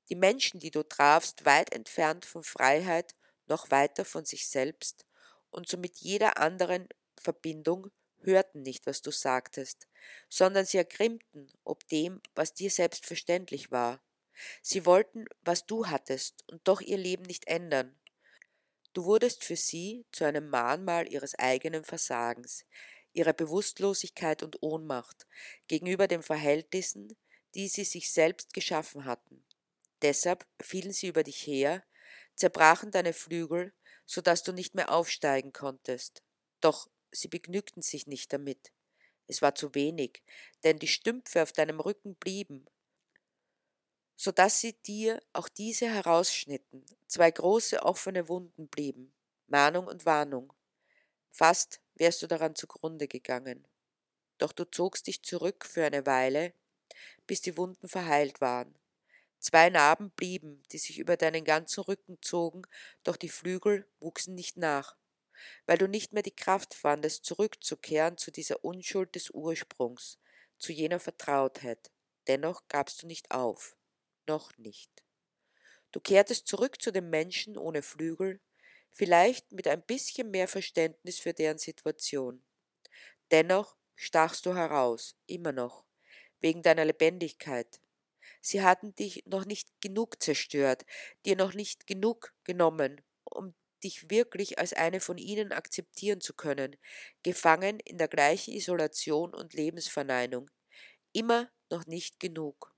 Die 0.10 0.16
Menschen, 0.16 0.60
die 0.60 0.72
du 0.72 0.82
trafst, 0.82 1.46
weit 1.46 1.72
entfernt 1.72 2.26
von 2.26 2.44
Freiheit, 2.44 3.14
noch 3.46 3.70
weiter 3.70 4.06
von 4.06 4.26
sich 4.26 4.48
selbst 4.48 5.06
und 5.52 5.68
somit 5.68 5.98
jeder 5.98 6.40
anderen 6.40 6.90
Verbindung, 7.16 7.92
hörten 8.22 8.64
nicht, 8.64 8.88
was 8.88 9.04
du 9.04 9.12
sagtest, 9.12 9.88
sondern 10.30 10.66
sie 10.66 10.78
ergrimmten 10.78 11.52
ob 11.64 11.88
dem, 11.90 12.20
was 12.34 12.56
dir 12.56 12.72
selbstverständlich 12.72 13.70
war. 13.70 14.02
Sie 14.64 14.88
wollten, 14.88 15.26
was 15.42 15.68
du 15.68 15.86
hattest, 15.90 16.44
und 16.50 16.68
doch 16.68 16.82
ihr 16.82 16.98
Leben 16.98 17.24
nicht 17.24 17.46
ändern. 17.48 17.96
Du 18.94 19.06
wurdest 19.06 19.44
für 19.44 19.58
sie 19.58 20.08
zu 20.12 20.24
einem 20.26 20.50
Mahnmal 20.50 21.08
ihres 21.08 21.36
eigenen 21.36 21.84
Versagens, 21.84 22.66
ihrer 23.14 23.34
Bewusstlosigkeit 23.34 24.44
und 24.44 24.62
Ohnmacht 24.62 25.28
gegenüber 25.68 26.08
den 26.08 26.24
Verhältnissen, 26.24 27.16
die 27.56 27.68
sie 27.68 27.84
sich 27.84 28.12
selbst 28.12 28.54
geschaffen 28.54 29.06
hatten. 29.06 29.44
Deshalb 30.02 30.46
fielen 30.62 30.92
sie 30.92 31.08
über 31.08 31.24
dich 31.24 31.46
her, 31.48 31.84
zerbrachen 32.36 32.92
deine 32.92 33.14
Flügel, 33.14 33.74
so 34.06 34.22
dass 34.22 34.44
du 34.44 34.52
nicht 34.52 34.76
mehr 34.76 34.92
aufsteigen 34.92 35.54
konntest. 35.54 36.24
Doch 36.60 36.90
sie 37.12 37.28
begnügten 37.28 37.82
sich 37.82 38.08
nicht 38.08 38.34
damit. 38.34 38.72
Es 39.28 39.42
war 39.42 39.56
zu 39.56 39.74
wenig, 39.76 40.22
denn 40.64 40.80
die 40.80 40.88
Stümpfe 40.88 41.42
auf 41.42 41.54
deinem 41.54 41.80
Rücken 41.80 42.16
blieben, 42.16 42.66
so 44.16 44.32
dass 44.32 44.60
sie 44.60 44.74
dir 44.74 45.22
auch 45.32 45.48
diese 45.48 45.90
herausschnitten, 45.90 46.86
zwei 47.08 47.32
große 47.32 47.84
offene 47.84 48.28
Wunden 48.28 48.68
blieben, 48.68 49.14
Mahnung 49.48 49.88
und 49.88 50.06
Warnung. 50.06 50.54
Fast 51.32 51.82
wärst 51.96 52.22
du 52.22 52.28
daran 52.28 52.56
zugrunde 52.56 53.08
gegangen. 53.08 53.68
Doch 54.38 54.52
du 54.52 54.66
zogst 54.66 55.08
dich 55.08 55.24
zurück 55.24 55.66
für 55.66 55.86
eine 55.86 56.06
Weile, 56.06 56.54
bis 57.28 57.42
die 57.42 57.58
Wunden 57.58 57.88
verheilt 57.88 58.42
waren. 58.42 58.76
Zwei 59.40 59.70
Narben 59.70 60.12
blieben, 60.12 60.64
die 60.72 60.78
sich 60.78 61.00
über 61.00 61.18
deinen 61.18 61.44
ganzen 61.44 61.82
Rücken 61.82 62.18
zogen, 62.22 62.64
doch 63.04 63.18
die 63.18 63.30
Flügel 63.30 63.88
wuchsen 64.00 64.36
nicht 64.36 64.58
nach 64.58 64.96
weil 65.66 65.78
du 65.78 65.88
nicht 65.88 66.14
mehr 66.14 66.24
die 66.24 66.36
Kraft 66.36 66.74
fandest, 66.74 67.26
zurückzukehren 67.26 68.18
zu 68.18 68.32
dieser 68.32 68.64
Unschuld 68.64 69.16
des 69.16 69.30
Ursprungs, 69.32 70.20
zu 70.58 70.72
jener 70.72 71.00
Vertrautheit. 71.00 71.92
Dennoch 72.28 72.68
gabst 72.68 73.04
du 73.04 73.08
nicht 73.08 73.32
auf, 73.32 73.76
noch 74.28 74.58
nicht. 74.58 75.04
Du 75.92 76.00
kehrtest 76.00 76.48
zurück 76.48 76.82
zu 76.82 76.92
den 76.92 77.10
Menschen 77.10 77.58
ohne 77.58 77.82
Flügel, 77.82 78.40
vielleicht 78.94 79.52
mit 79.52 79.68
ein 79.68 79.82
bisschen 79.82 80.32
mehr 80.32 80.48
Verständnis 80.48 81.20
für 81.20 81.34
deren 81.34 81.58
Situation. 81.58 82.44
Dennoch 83.32 83.76
stachst 83.96 84.46
du 84.46 84.56
heraus, 84.56 85.16
immer 85.26 85.52
noch, 85.52 85.86
wegen 86.40 86.62
deiner 86.62 86.86
Lebendigkeit. 86.86 87.82
Sie 88.42 88.62
hatten 88.62 88.96
dich 88.96 89.24
noch 89.26 89.46
nicht 89.46 89.70
genug 89.82 90.22
zerstört, 90.22 90.86
dir 91.26 91.36
noch 91.36 91.54
nicht 91.54 91.88
genug 91.88 92.34
genommen, 92.44 93.02
um 93.24 93.56
dich 93.84 94.10
wirklich 94.10 94.60
als 94.60 94.74
eine 94.74 95.00
von 95.00 95.18
ihnen 95.18 95.52
akzeptieren 95.52 96.22
zu 96.22 96.34
können, 96.34 96.78
gefangen 97.24 97.80
in 97.80 97.98
der 97.98 98.08
gleichen 98.08 98.54
Isolation 98.54 99.34
und 99.34 99.54
Lebensverneinung, 99.54 100.50
immer 101.12 101.50
noch 101.70 101.86
nicht 101.86 102.20
genug, 102.20 102.76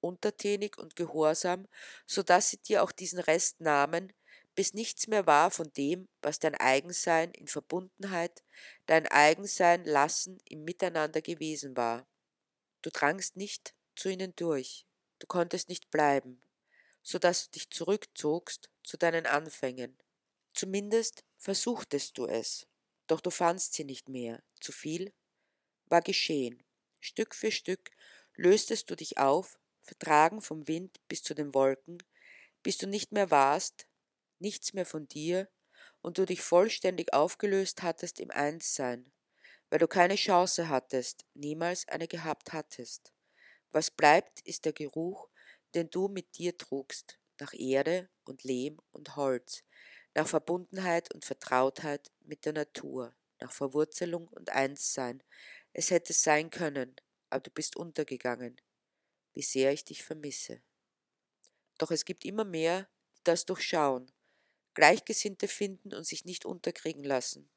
untertänig 0.00 0.78
und 0.78 0.96
gehorsam, 0.96 1.66
so 2.06 2.22
dass 2.22 2.50
sie 2.50 2.58
dir 2.58 2.82
auch 2.82 2.92
diesen 2.92 3.18
Rest 3.18 3.60
nahmen, 3.60 4.12
bis 4.54 4.74
nichts 4.74 5.06
mehr 5.08 5.26
war 5.26 5.50
von 5.50 5.72
dem, 5.72 6.08
was 6.22 6.38
dein 6.38 6.54
Eigensein 6.54 7.30
in 7.32 7.48
Verbundenheit, 7.48 8.42
dein 8.86 9.06
Eigensein 9.08 9.84
lassen 9.84 10.38
im 10.48 10.64
Miteinander 10.64 11.22
gewesen 11.22 11.76
war. 11.76 12.06
Du 12.82 12.90
drangst 12.90 13.36
nicht 13.36 13.74
zu 13.96 14.08
ihnen 14.08 14.34
durch, 14.36 14.86
du 15.18 15.26
konntest 15.26 15.68
nicht 15.68 15.90
bleiben, 15.90 16.40
so 17.02 17.18
dass 17.18 17.46
du 17.46 17.50
dich 17.52 17.70
zurückzogst 17.70 18.70
zu 18.82 18.96
deinen 18.96 19.26
Anfängen, 19.26 19.96
Zumindest 20.54 21.24
versuchtest 21.36 22.16
du 22.16 22.26
es, 22.26 22.68
doch 23.08 23.20
du 23.20 23.30
fandst 23.30 23.74
sie 23.74 23.82
nicht 23.82 24.08
mehr. 24.08 24.40
Zu 24.60 24.70
viel 24.70 25.12
war 25.86 26.00
geschehen. 26.00 26.62
Stück 27.00 27.34
für 27.34 27.50
Stück 27.50 27.90
löstest 28.36 28.88
du 28.88 28.94
dich 28.94 29.18
auf, 29.18 29.58
vertragen 29.82 30.40
vom 30.40 30.68
Wind 30.68 31.00
bis 31.08 31.24
zu 31.24 31.34
den 31.34 31.54
Wolken, 31.54 31.98
bis 32.62 32.78
du 32.78 32.86
nicht 32.86 33.10
mehr 33.10 33.32
warst, 33.32 33.88
nichts 34.44 34.74
mehr 34.74 34.86
von 34.86 35.08
dir 35.08 35.48
und 36.00 36.18
du 36.18 36.26
dich 36.26 36.42
vollständig 36.42 37.12
aufgelöst 37.12 37.82
hattest 37.82 38.20
im 38.20 38.30
Einssein, 38.30 39.10
weil 39.70 39.80
du 39.80 39.88
keine 39.88 40.14
Chance 40.14 40.68
hattest, 40.68 41.24
niemals 41.34 41.88
eine 41.88 42.06
gehabt 42.06 42.52
hattest. 42.52 43.12
Was 43.72 43.90
bleibt, 43.90 44.40
ist 44.42 44.66
der 44.66 44.72
Geruch, 44.72 45.28
den 45.74 45.90
du 45.90 46.06
mit 46.06 46.36
dir 46.36 46.56
trugst, 46.56 47.18
nach 47.40 47.52
Erde 47.54 48.08
und 48.24 48.44
Lehm 48.44 48.80
und 48.92 49.16
Holz, 49.16 49.64
nach 50.14 50.28
Verbundenheit 50.28 51.12
und 51.12 51.24
Vertrautheit 51.24 52.12
mit 52.20 52.44
der 52.44 52.52
Natur, 52.52 53.16
nach 53.40 53.50
Verwurzelung 53.50 54.28
und 54.28 54.50
Einssein. 54.50 55.22
Es 55.72 55.90
hätte 55.90 56.12
sein 56.12 56.50
können, 56.50 56.94
aber 57.30 57.40
du 57.40 57.50
bist 57.50 57.76
untergegangen. 57.76 58.60
Wie 59.32 59.42
sehr 59.42 59.72
ich 59.72 59.84
dich 59.84 60.04
vermisse. 60.04 60.62
Doch 61.78 61.90
es 61.90 62.04
gibt 62.04 62.24
immer 62.24 62.44
mehr, 62.44 62.88
die 63.18 63.24
das 63.24 63.46
durchschauen, 63.46 64.12
Gleichgesinnte 64.74 65.48
finden 65.48 65.94
und 65.94 66.04
sich 66.04 66.24
nicht 66.24 66.44
unterkriegen 66.44 67.04
lassen. 67.04 67.48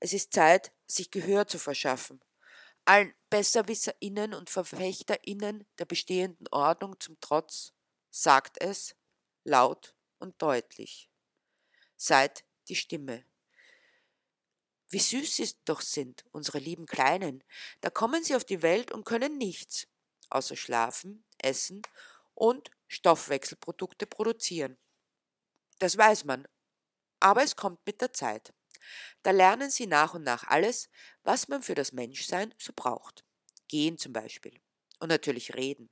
Es 0.00 0.12
ist 0.12 0.32
Zeit, 0.32 0.72
sich 0.86 1.10
Gehör 1.10 1.46
zu 1.46 1.58
verschaffen. 1.58 2.20
Allen 2.84 3.14
BesserwisserInnen 3.30 4.34
und 4.34 4.50
VerfechterInnen 4.50 5.66
der 5.78 5.84
bestehenden 5.86 6.46
Ordnung 6.52 6.98
zum 7.00 7.18
Trotz 7.20 7.72
sagt 8.10 8.60
es 8.60 8.94
laut 9.44 9.94
und 10.18 10.40
deutlich. 10.40 11.10
Seid 11.96 12.44
die 12.68 12.76
Stimme. 12.76 13.24
Wie 14.88 15.00
süß 15.00 15.36
sie 15.36 15.50
doch 15.64 15.80
sind, 15.80 16.24
unsere 16.30 16.58
lieben 16.58 16.86
Kleinen. 16.86 17.42
Da 17.80 17.90
kommen 17.90 18.22
sie 18.22 18.36
auf 18.36 18.44
die 18.44 18.62
Welt 18.62 18.92
und 18.92 19.04
können 19.04 19.36
nichts, 19.36 19.88
außer 20.30 20.56
schlafen, 20.56 21.24
essen 21.38 21.82
und 22.34 22.70
Stoffwechselprodukte 22.86 24.06
produzieren. 24.06 24.78
Das 25.78 25.96
weiß 25.96 26.24
man, 26.24 26.46
aber 27.20 27.42
es 27.42 27.56
kommt 27.56 27.84
mit 27.86 28.00
der 28.00 28.12
Zeit. 28.12 28.52
Da 29.22 29.30
lernen 29.30 29.70
sie 29.70 29.86
nach 29.86 30.14
und 30.14 30.22
nach 30.22 30.44
alles, 30.44 30.88
was 31.22 31.48
man 31.48 31.62
für 31.62 31.74
das 31.74 31.92
Menschsein 31.92 32.54
so 32.58 32.72
braucht. 32.74 33.24
Gehen 33.68 33.98
zum 33.98 34.12
Beispiel. 34.12 34.60
Und 35.00 35.08
natürlich 35.08 35.54
reden. 35.54 35.90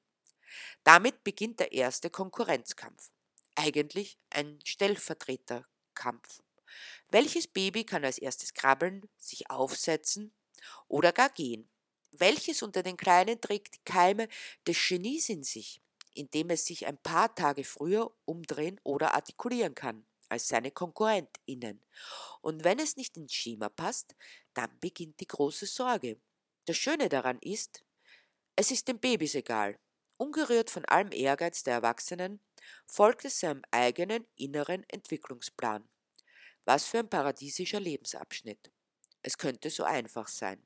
Damit 0.85 1.25
beginnt 1.25 1.61
der 1.61 1.73
erste 1.73 2.11
Konkurrenzkampf. 2.11 3.11
Eigentlich 3.57 4.19
ein 4.31 4.59
Stellvertreter 4.65 5.67
Kampf. 5.95 6.41
Welches 7.11 7.47
Baby 7.47 7.85
kann 7.85 8.05
als 8.05 8.19
erstes 8.19 8.55
krabbeln, 8.55 9.09
sich 9.17 9.51
aufsetzen 9.51 10.35
oder 10.89 11.13
gar 11.13 11.31
gehen? 11.31 11.69
Welches 12.13 12.63
unter 12.63 12.83
den 12.83 12.97
Kleinen 12.97 13.41
trägt 13.41 13.75
die 13.75 13.85
Keime 13.85 14.29
des 14.67 14.79
Genies 14.89 15.29
in 15.29 15.43
sich, 15.43 15.83
indem 16.15 16.51
es 16.51 16.65
sich 16.65 16.87
ein 16.87 16.99
paar 16.99 17.35
Tage 17.35 17.65
früher 17.65 18.11
umdrehen 18.25 18.81
oder 18.85 19.15
artikulieren 19.15 19.75
kann 19.75 20.07
als 20.29 20.49
seine 20.49 20.71
KonkurrentInnen? 20.71 21.83
Und 22.41 22.65
wenn 22.65 22.79
es 22.79 22.97
nicht 22.97 23.17
ins 23.17 23.35
Schema 23.35 23.69
passt, 23.69 24.15
dann 24.55 24.71
beginnt 24.81 25.21
die 25.21 25.27
große 25.27 25.67
Sorge. 25.67 26.21
Das 26.67 26.77
Schöne 26.77 27.09
daran 27.09 27.39
ist, 27.41 27.85
es 28.57 28.71
ist 28.71 28.89
den 28.89 28.99
Babys 28.99 29.35
egal. 29.35 29.79
ungerührt 30.17 30.71
von 30.71 30.85
allem 30.85 31.11
Ehrgeiz 31.13 31.65
der 31.65 31.75
Erwachsenen, 31.75 32.41
folgt 32.87 33.25
es 33.25 33.41
seinem 33.41 33.63
eigenen 33.71 34.27
inneren 34.37 34.85
Entwicklungsplan. 34.89 35.89
Was 36.65 36.87
für 36.87 37.01
ein 37.01 37.11
paradiesischer 37.11 37.81
Lebensabschnitt. 37.81 38.71
Es 39.23 39.37
könnte 39.37 39.71
so 39.71 39.85
einfach 39.85 40.29
sein. 40.29 40.65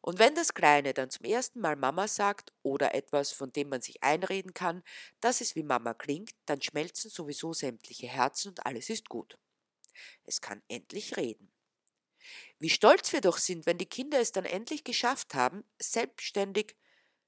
Und 0.00 0.18
wenn 0.18 0.34
das 0.34 0.54
Kleine 0.54 0.94
dann 0.94 1.10
zum 1.10 1.24
ersten 1.24 1.60
Mal 1.60 1.76
Mama 1.76 2.08
sagt 2.08 2.52
oder 2.62 2.94
etwas, 2.94 3.32
von 3.32 3.52
dem 3.52 3.68
man 3.68 3.80
sich 3.82 4.02
einreden 4.02 4.54
kann, 4.54 4.82
dass 5.20 5.40
es 5.40 5.54
wie 5.56 5.62
Mama 5.62 5.94
klingt, 5.94 6.32
dann 6.46 6.62
schmelzen 6.62 7.10
sowieso 7.10 7.52
sämtliche 7.52 8.06
Herzen 8.08 8.48
und 8.50 8.66
alles 8.66 8.90
ist 8.90 9.08
gut. 9.08 9.38
Es 10.24 10.40
kann 10.40 10.62
endlich 10.68 11.16
reden. 11.16 11.50
Wie 12.58 12.70
stolz 12.70 13.12
wir 13.12 13.20
doch 13.20 13.38
sind, 13.38 13.66
wenn 13.66 13.78
die 13.78 13.86
Kinder 13.86 14.18
es 14.20 14.32
dann 14.32 14.44
endlich 14.44 14.84
geschafft 14.84 15.34
haben, 15.34 15.64
selbstständig 15.78 16.76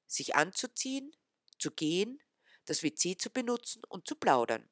sich 0.07 0.35
anzuziehen, 0.35 1.15
zu 1.59 1.71
gehen, 1.71 2.21
das 2.65 2.83
WC 2.83 3.17
zu 3.17 3.31
benutzen 3.31 3.83
und 3.89 4.09
zu 4.09 4.17
plaudern. 4.17 4.69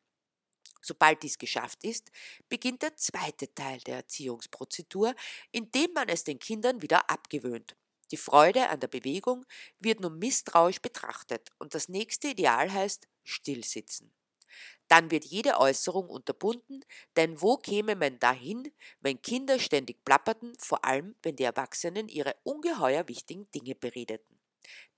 Sobald 0.81 1.23
dies 1.23 1.39
geschafft 1.39 1.83
ist, 1.83 2.11
beginnt 2.49 2.83
der 2.83 2.97
zweite 2.97 3.53
Teil 3.55 3.79
der 3.81 3.97
Erziehungsprozedur, 3.97 5.15
indem 5.51 5.93
man 5.95 6.09
es 6.09 6.25
den 6.25 6.39
Kindern 6.39 6.83
wieder 6.83 7.09
abgewöhnt. 7.09 7.77
Die 8.11 8.17
Freude 8.17 8.69
an 8.69 8.81
der 8.81 8.89
Bewegung 8.89 9.47
wird 9.81 10.01
nun 10.01 10.19
misstrauisch 10.19 10.81
betrachtet 10.81 11.51
und 11.59 11.75
das 11.75 11.89
nächste 11.89 12.29
Ideal 12.29 12.71
heißt 12.71 13.09
Stillsitzen. 13.25 14.13
Dann 14.89 15.11
wird 15.11 15.25
jede 15.25 15.59
Äußerung 15.59 16.09
unterbunden, 16.09 16.85
denn 17.17 17.41
wo 17.41 17.57
käme 17.57 17.97
man 17.97 18.19
dahin, 18.19 18.71
wenn 19.01 19.23
Kinder 19.23 19.59
ständig 19.59 20.05
plapperten, 20.05 20.55
vor 20.59 20.85
allem 20.85 21.17
wenn 21.23 21.37
die 21.37 21.45
Erwachsenen 21.45 22.09
ihre 22.09 22.37
ungeheuer 22.45 23.09
wichtigen 23.09 23.51
Dinge 23.53 23.75
beredeten. 23.75 24.39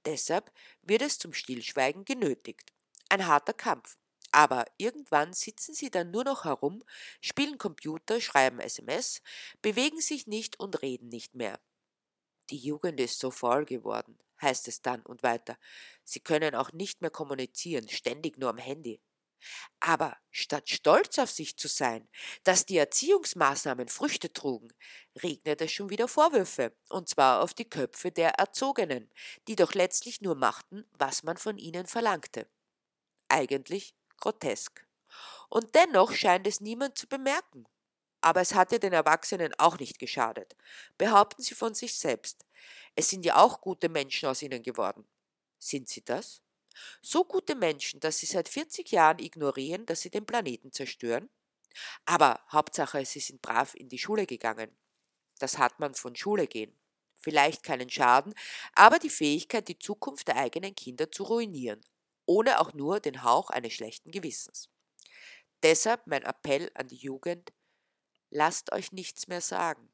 Deshalb 0.05 0.53
wird 0.83 1.03
es 1.03 1.19
zum 1.19 1.33
Stillschweigen 1.33 2.05
genötigt. 2.05 2.73
Ein 3.09 3.27
harter 3.27 3.55
Kampf. 3.55 3.97
Aber 4.37 4.67
irgendwann 4.77 5.33
sitzen 5.33 5.75
sie 5.75 5.91
dann 5.91 6.11
nur 6.13 6.25
noch 6.25 6.45
herum, 6.45 6.85
spielen 7.23 7.59
Computer, 7.59 8.21
schreiben 8.21 8.61
SMS, 8.61 9.23
bewegen 9.63 10.01
sich 10.01 10.27
nicht 10.29 10.61
und 10.61 10.83
reden 10.83 11.09
nicht 11.09 11.35
mehr. 11.35 11.59
Die 12.51 12.59
Jugend 12.59 13.01
ist 13.01 13.21
so 13.21 13.31
faul 13.31 13.65
geworden, 13.67 14.19
heißt 14.43 14.69
es 14.69 14.83
dann 14.83 15.03
und 15.03 15.23
weiter. 15.23 15.59
Sie 16.05 16.21
können 16.21 16.55
auch 16.57 16.73
nicht 16.73 17.01
mehr 17.03 17.11
kommunizieren, 17.11 17.89
ständig 17.89 18.39
nur 18.39 18.51
am 18.51 18.59
Handy. 18.59 19.01
Aber 19.81 20.17
statt 20.31 20.69
stolz 20.71 21.19
auf 21.19 21.31
sich 21.31 21.57
zu 21.59 21.69
sein, 21.69 22.09
dass 22.45 22.67
die 22.67 22.79
Erziehungsmaßnahmen 22.79 23.89
Früchte 23.89 24.33
trugen, 24.33 24.69
regnet 25.23 25.61
es 25.63 25.73
schon 25.73 25.91
wieder 25.91 26.09
Vorwürfe, 26.09 26.77
und 26.91 27.09
zwar 27.09 27.43
auf 27.43 27.55
die 27.55 27.69
Köpfe 27.71 28.13
der 28.13 28.33
Erzogenen, 28.39 29.11
die 29.49 29.57
doch 29.57 29.75
letztlich 29.75 30.21
nur 30.23 30.37
machten, 30.37 30.85
was 30.93 31.23
man 31.25 31.39
von 31.39 31.59
ihnen 31.59 31.87
verlangte. 31.87 32.49
Eigentlich 33.29 33.96
grotesk. 34.19 34.87
Und 35.49 35.75
dennoch 35.75 36.13
scheint 36.13 36.47
es 36.47 36.61
niemand 36.61 36.99
zu 36.99 37.07
bemerken. 37.07 37.67
Aber 38.21 38.41
es 38.41 38.55
hatte 38.55 38.81
den 38.81 38.93
Erwachsenen 38.93 39.55
auch 39.59 39.79
nicht 39.79 39.99
geschadet. 39.99 40.57
Behaupten 40.99 41.43
sie 41.43 41.55
von 41.55 41.75
sich 41.75 41.97
selbst. 41.99 42.45
Es 42.97 43.09
sind 43.09 43.25
ja 43.25 43.37
auch 43.37 43.61
gute 43.61 43.89
Menschen 43.89 44.29
aus 44.29 44.43
ihnen 44.43 44.63
geworden. 44.63 45.07
Sind 45.59 45.89
sie 45.89 46.05
das? 46.05 46.43
So 47.01 47.25
gute 47.25 47.55
Menschen, 47.55 48.01
dass 48.01 48.19
sie 48.19 48.27
seit 48.27 48.49
40 48.49 48.91
Jahren 48.91 49.19
ignorieren, 49.19 49.87
dass 49.87 50.01
sie 50.01 50.11
den 50.11 50.27
Planeten 50.27 50.73
zerstören? 50.73 51.31
Aber 52.05 52.41
Hauptsache, 52.51 53.05
sie 53.05 53.21
sind 53.21 53.43
brav 53.43 53.75
in 53.75 53.89
die 53.89 53.99
Schule 53.99 54.27
gegangen. 54.27 54.77
Das 55.39 55.59
hat 55.59 55.79
man 55.79 55.95
von 55.95 56.17
Schule 56.17 56.47
gehen. 56.47 56.79
Vielleicht 57.19 57.63
keinen 57.63 57.91
Schaden, 57.91 58.35
aber 58.75 58.99
die 58.99 59.11
Fähigkeit, 59.11 59.69
die 59.69 59.79
Zukunft 59.79 60.29
der 60.29 60.37
eigenen 60.37 60.75
Kinder 60.75 61.11
zu 61.11 61.25
ruinieren, 61.25 61.81
ohne 62.27 62.61
auch 62.61 62.75
nur 62.75 63.01
den 63.01 63.23
Hauch 63.23 63.51
eines 63.51 63.73
schlechten 63.73 64.11
Gewissens. 64.11 64.69
Deshalb 65.63 66.07
mein 66.07 66.23
Appell 66.23 66.71
an 66.75 66.89
die 66.89 66.97
Jugend, 66.97 67.53
lasst 68.31 68.73
euch 68.73 68.93
nichts 68.93 69.29
mehr 69.29 69.41
sagen. 69.41 69.91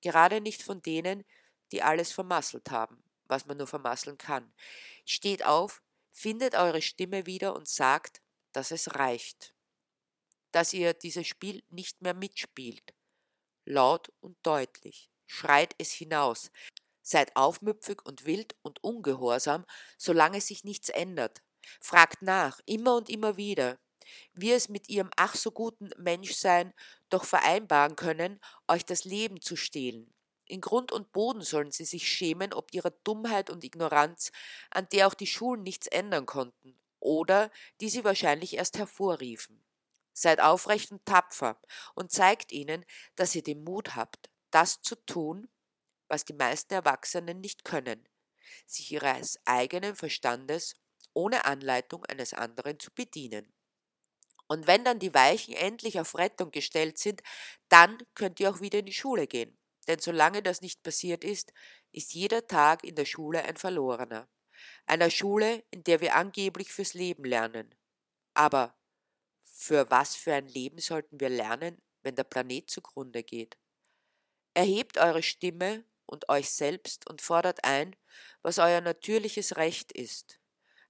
Gerade 0.00 0.40
nicht 0.40 0.62
von 0.62 0.82
denen, 0.82 1.24
die 1.70 1.82
alles 1.82 2.12
vermasselt 2.12 2.70
haben, 2.70 3.02
was 3.26 3.46
man 3.46 3.56
nur 3.56 3.66
vermasseln 3.66 4.18
kann. 4.18 4.52
Steht 5.04 5.44
auf, 5.44 5.82
findet 6.10 6.54
eure 6.54 6.82
Stimme 6.82 7.26
wieder 7.26 7.54
und 7.54 7.68
sagt, 7.68 8.22
dass 8.52 8.70
es 8.70 8.94
reicht. 8.96 9.54
Dass 10.50 10.72
ihr 10.72 10.92
dieses 10.94 11.26
Spiel 11.26 11.62
nicht 11.70 12.02
mehr 12.02 12.14
mitspielt. 12.14 12.94
Laut 13.64 14.12
und 14.20 14.36
deutlich. 14.42 15.10
Schreit 15.26 15.74
es 15.78 15.92
hinaus. 15.92 16.50
Seid 17.00 17.34
aufmüpfig 17.36 18.04
und 18.04 18.26
wild 18.26 18.54
und 18.62 18.82
ungehorsam, 18.84 19.64
solange 19.96 20.40
sich 20.40 20.62
nichts 20.62 20.88
ändert. 20.88 21.42
Fragt 21.80 22.22
nach, 22.22 22.60
immer 22.66 22.96
und 22.96 23.08
immer 23.10 23.36
wieder, 23.36 23.78
wie 24.34 24.52
es 24.52 24.68
mit 24.68 24.88
ihrem 24.88 25.10
ach 25.16 25.34
so 25.34 25.50
guten 25.50 25.90
Menschsein 25.96 26.72
doch 27.08 27.24
vereinbaren 27.24 27.96
können, 27.96 28.40
euch 28.68 28.84
das 28.84 29.04
Leben 29.04 29.40
zu 29.40 29.56
stehlen. 29.56 30.12
In 30.46 30.60
Grund 30.60 30.92
und 30.92 31.12
Boden 31.12 31.42
sollen 31.42 31.70
sie 31.72 31.84
sich 31.84 32.06
schämen 32.06 32.52
ob 32.52 32.74
ihrer 32.74 32.90
Dummheit 32.90 33.48
und 33.48 33.64
Ignoranz, 33.64 34.32
an 34.70 34.86
der 34.92 35.06
auch 35.06 35.14
die 35.14 35.26
Schulen 35.26 35.62
nichts 35.62 35.86
ändern 35.86 36.26
konnten, 36.26 36.78
oder 37.00 37.50
die 37.80 37.88
sie 37.88 38.04
wahrscheinlich 38.04 38.54
erst 38.56 38.78
hervorriefen. 38.78 39.64
Seid 40.12 40.40
aufrecht 40.40 40.92
und 40.92 41.04
tapfer 41.06 41.58
und 41.94 42.12
zeigt 42.12 42.52
ihnen, 42.52 42.84
dass 43.16 43.34
ihr 43.34 43.42
den 43.42 43.64
Mut 43.64 43.96
habt, 43.96 44.30
das 44.50 44.82
zu 44.82 44.96
tun, 45.06 45.48
was 46.08 46.24
die 46.26 46.34
meisten 46.34 46.74
Erwachsenen 46.74 47.40
nicht 47.40 47.64
können, 47.64 48.06
sich 48.66 48.92
ihres 48.92 49.40
eigenen 49.46 49.96
Verstandes 49.96 50.74
ohne 51.14 51.44
Anleitung 51.44 52.04
eines 52.06 52.34
anderen 52.34 52.78
zu 52.78 52.90
bedienen. 52.92 53.52
Und 54.48 54.66
wenn 54.66 54.84
dann 54.84 54.98
die 54.98 55.14
Weichen 55.14 55.54
endlich 55.54 55.98
auf 55.98 56.16
Rettung 56.16 56.50
gestellt 56.50 56.98
sind, 56.98 57.22
dann 57.68 57.98
könnt 58.14 58.38
ihr 58.38 58.50
auch 58.50 58.60
wieder 58.60 58.80
in 58.80 58.86
die 58.86 58.92
Schule 58.92 59.26
gehen. 59.26 59.56
Denn 59.88 59.98
solange 59.98 60.42
das 60.42 60.60
nicht 60.60 60.82
passiert 60.82 61.24
ist, 61.24 61.52
ist 61.90 62.14
jeder 62.14 62.46
Tag 62.46 62.84
in 62.84 62.94
der 62.94 63.04
Schule 63.04 63.44
ein 63.44 63.56
verlorener. 63.56 64.28
Einer 64.86 65.10
Schule, 65.10 65.64
in 65.70 65.84
der 65.84 66.00
wir 66.00 66.14
angeblich 66.16 66.72
fürs 66.72 66.94
Leben 66.94 67.24
lernen. 67.24 67.74
Aber 68.34 68.76
für 69.42 69.90
was 69.90 70.16
für 70.16 70.34
ein 70.34 70.48
Leben 70.48 70.78
sollten 70.78 71.20
wir 71.20 71.30
lernen, 71.30 71.80
wenn 72.02 72.14
der 72.14 72.24
Planet 72.24 72.70
zugrunde 72.70 73.22
geht? 73.22 73.56
Erhebt 74.54 74.98
eure 74.98 75.22
Stimme 75.22 75.84
und 76.06 76.28
euch 76.28 76.50
selbst 76.50 77.08
und 77.08 77.22
fordert 77.22 77.64
ein, 77.64 77.96
was 78.42 78.58
euer 78.58 78.82
natürliches 78.82 79.56
Recht 79.56 79.92
ist 79.92 80.41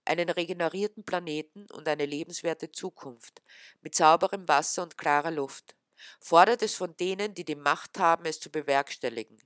einen 0.05 0.29
regenerierten 0.29 1.05
Planeten 1.05 1.67
und 1.71 1.89
eine 1.89 2.07
lebenswerte 2.07 2.73
Zukunft 2.73 3.43
mit 3.81 3.95
sauberem 3.95 4.49
Wasser 4.49 4.83
und 4.83 4.99
klarer 4.99 5.31
Luft 5.31 5.77
fordert 6.21 6.63
es 6.63 6.75
von 6.75 6.97
denen, 6.97 7.35
die 7.35 7.45
die 7.45 7.55
Macht 7.57 7.99
haben, 7.99 8.25
es 8.27 8.41
zu 8.41 8.51
bewerkstelligen, 8.51 9.39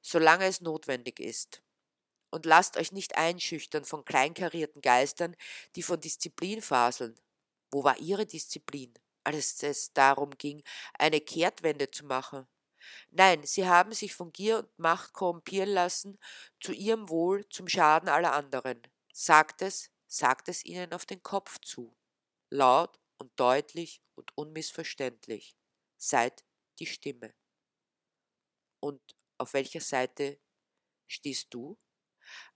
solange 0.00 0.46
es 0.46 0.60
notwendig 0.60 1.20
ist. 1.20 1.62
Und 2.30 2.44
lasst 2.44 2.76
euch 2.76 2.92
nicht 2.92 3.16
einschüchtern 3.16 3.84
von 3.84 4.04
kleinkarierten 4.04 4.82
Geistern, 4.82 5.34
die 5.76 5.82
von 5.82 6.00
Disziplin 6.00 6.60
faseln. 6.60 7.18
Wo 7.70 7.84
war 7.84 7.98
ihre 7.98 8.26
Disziplin, 8.26 8.94
als 9.24 9.62
es 9.62 9.92
darum 9.92 10.30
ging, 10.30 10.62
eine 10.98 11.20
Kehrtwende 11.20 11.90
zu 11.90 12.04
machen? 12.04 12.46
Nein, 13.10 13.44
sie 13.44 13.66
haben 13.66 13.92
sich 13.92 14.14
von 14.14 14.32
Gier 14.32 14.58
und 14.60 14.78
Macht 14.78 15.12
korrumpieren 15.12 15.68
lassen, 15.68 16.18
zu 16.60 16.72
ihrem 16.72 17.08
Wohl, 17.08 17.46
zum 17.48 17.68
Schaden 17.68 18.08
aller 18.08 18.32
anderen. 18.32 18.80
Sagt 19.12 19.62
es, 19.62 19.90
sagt 20.08 20.48
es 20.48 20.64
ihnen 20.64 20.92
auf 20.92 21.06
den 21.06 21.22
Kopf 21.22 21.60
zu, 21.60 21.96
laut 22.50 22.98
und 23.18 23.38
deutlich 23.38 24.02
und 24.14 24.36
unmissverständlich 24.36 25.56
seid 25.96 26.44
die 26.78 26.86
Stimme. 26.86 27.34
Und 28.80 29.00
auf 29.36 29.52
welcher 29.52 29.80
Seite 29.80 30.40
stehst 31.06 31.52
du? 31.52 31.78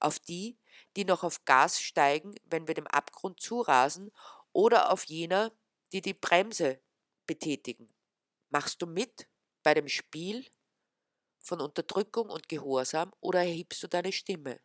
Auf 0.01 0.19
die, 0.19 0.59
die 0.97 1.05
noch 1.05 1.23
auf 1.23 1.45
Gas 1.45 1.81
steigen, 1.81 2.35
wenn 2.45 2.67
wir 2.67 2.75
dem 2.75 2.87
Abgrund 2.87 3.41
zurasen, 3.41 4.11
oder 4.53 4.93
auf 4.93 5.05
jener, 5.05 5.53
die 5.93 6.03
die 6.03 6.15
Bremse 6.15 6.83
betätigen? 7.27 7.95
Machst 8.51 8.83
du 8.83 8.87
mit 8.87 9.29
bei 9.63 9.75
dem 9.75 9.89
Spiel 9.89 10.47
von 11.39 11.61
Unterdrückung 11.61 12.29
und 12.29 12.49
Gehorsam 12.49 13.13
oder 13.21 13.41
erhebst 13.41 13.83
du 13.83 13.89
deine 13.89 14.13
Stimme? 14.13 14.61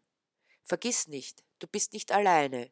Vergiss 0.67 1.07
nicht, 1.07 1.45
du 1.59 1.67
bist 1.67 1.93
nicht 1.93 2.11
alleine, 2.11 2.69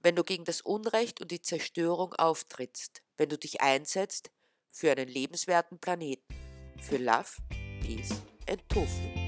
wenn 0.00 0.16
du 0.16 0.24
gegen 0.24 0.44
das 0.44 0.62
Unrecht 0.62 1.20
und 1.20 1.30
die 1.30 1.40
Zerstörung 1.40 2.12
auftrittst, 2.14 3.02
wenn 3.16 3.28
du 3.28 3.38
dich 3.38 3.60
einsetzt 3.60 4.32
für 4.68 4.90
einen 4.90 5.06
lebenswerten 5.06 5.78
Planeten. 5.78 6.34
Für 6.80 6.96
Love, 6.96 7.30
Peace 7.80 8.20
and 8.48 8.68
Tofu. 8.68 9.25